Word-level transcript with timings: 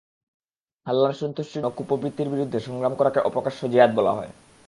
আল্লাহর 0.87 1.13
সন্তুষ্টির 1.13 1.55
জন্য 1.55 1.67
কুপ্রবৃত্তির 1.75 2.29
বিরুদ্ধে 2.29 2.59
সংগ্রাম 2.59 2.93
করাকে 2.95 3.19
অপ্রকাশ্য 3.19 3.61
জিহাদ 3.67 3.91
বলা 3.95 4.11
হয়। 4.11 4.31